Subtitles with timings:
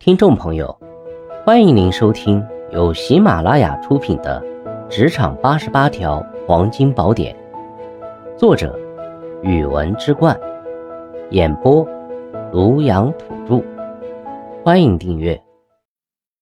[0.00, 0.78] 听众朋友，
[1.44, 4.40] 欢迎您收听由喜马拉雅出品的
[4.88, 7.36] 《职场八十八条黄金宝典》，
[8.38, 8.78] 作者：
[9.42, 10.38] 语文之冠，
[11.30, 11.84] 演播：
[12.52, 13.60] 庐阳土著。
[14.64, 15.38] 欢迎订阅。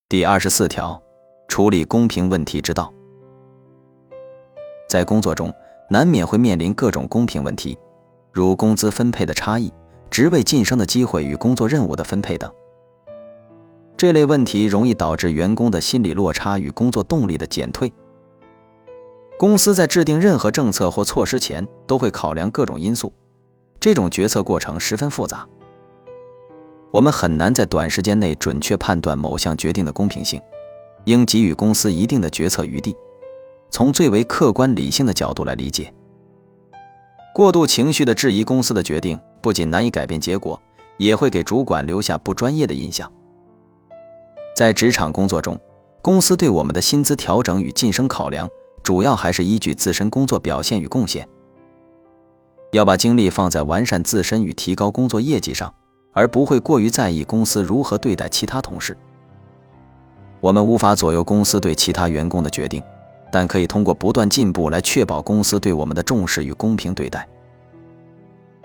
[0.06, 1.02] 第二十四条，
[1.48, 2.92] 处理公平问题之道。
[4.86, 5.50] 在工作中，
[5.88, 7.76] 难免会面临各种公平问题，
[8.32, 9.72] 如工资分配的差异、
[10.10, 12.52] 职位晋升的机会与工作任务的分配等。
[13.96, 17.92] 这类问题容易导致员工的心理落差与工作动力的减退。
[19.38, 23.12] 公司在制定任何政策或措施前，都会考量各种因素，
[23.80, 25.46] 这种决策过程十分复杂。
[26.90, 30.40] 我们很难在短时间内准确判断某项决定的公平性，
[31.04, 32.96] 应给予公司一定的决策余地，
[33.70, 35.92] 从最为客观理性的角度来理解。
[37.34, 40.58] 过度情绪的质疑公司的决定，不仅难以改变结果，
[40.96, 43.10] 也会给主管留下不专业的印象。
[44.56, 45.54] 在职场工作中，
[46.00, 48.48] 公司对我们的薪资调整与晋升考量，
[48.82, 51.28] 主要还是依据自身工作表现与贡献。
[52.72, 55.70] 要把精力放在完善自身与提高工作业绩上，
[56.14, 58.96] 而不会过于在意公司如何对待其他同事。
[60.40, 62.82] 我们无法左右公司对其他员工的决定，
[63.30, 67.28] 但可以通过不断进步来确保公司对我们的重视与公平对待。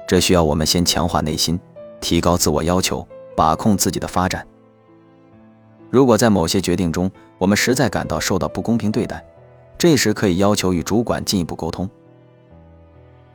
[0.08, 1.60] 这需要我们先强化内心，
[2.00, 4.48] 提高自我要求，把控自己的发展。
[5.92, 9.24] 如果在某些决定中，我们实在感到受到不公平对待，
[9.78, 11.88] 这时可以要求与主管进一步沟通。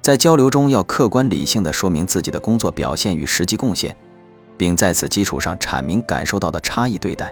[0.00, 3.94] 在交流中，要客观理性地说明自己的工作表现与实际贡献，
[4.56, 7.30] 并在此基础上阐明感受到的差异对待。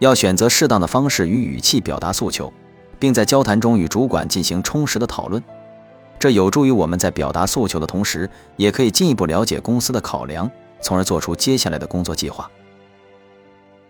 [0.00, 2.52] 要选择适当的方式与语气表达诉求，
[2.98, 5.40] 并在交谈中与主管进行充实的讨论，
[6.18, 12.50] 这有助于我们在表达诉求的同时，也可以进一步了解公司的考量，从而做出接下来的工作计划。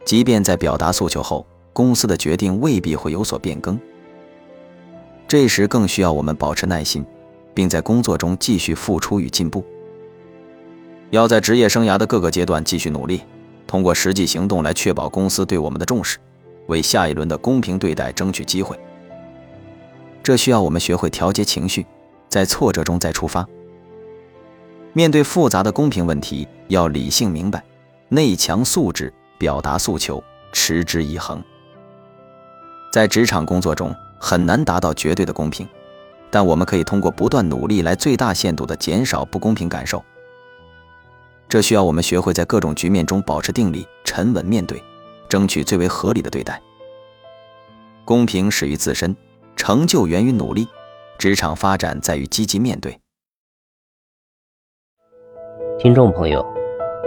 [0.09, 3.79] 即便在表达诉求后，公司的决定未必会有所变更。
[5.27, 7.05] 这时更需要我们保持耐心，
[7.53, 9.63] 并在工作中继续付出与进步。
[11.11, 13.21] 要在职业生涯的各个阶段继续努力，
[13.67, 16.17] 通过实际行动来确保公司对我们的重视，
[16.69, 18.81] 为下一轮的公平对待争取机会。
[20.23, 21.85] 这需要我们学会调节情绪，
[22.31, 23.47] 在挫折中再出发。
[24.95, 27.63] 面对复杂的公平问题，要理性明白，
[28.09, 29.13] 内强素质。
[29.39, 30.23] 表达诉求，
[30.53, 31.43] 持之以恒。
[32.93, 35.69] 在职场工作中，很难达到绝对的公平，
[36.31, 40.05] 但我们可以通过不断努力来最大限度地减少不公平感受。
[41.49, 44.83] 这需要我们学会在各种局面中保持定力、沉稳面对，
[45.29, 46.61] 争取最为合理的对待。
[48.05, 49.17] 公平始于自身，
[49.55, 50.67] 成就源于努力，
[51.19, 52.99] 职场发展在于积极面对。
[55.79, 56.45] 听众朋友，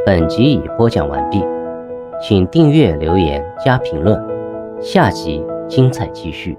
[0.06, 1.44] 本集已播讲完毕。
[2.22, 4.24] 请订阅、留言、加评论，
[4.80, 6.56] 下集精彩继续。